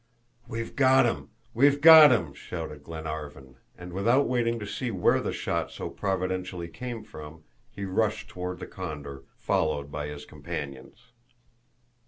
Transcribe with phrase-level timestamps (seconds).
[0.47, 5.31] "We've got him, we've got him," shouted Glenarvan; and without waiting to see where the
[5.31, 11.11] shot so providentially came from, he rushed toward the condor, followed by his companions.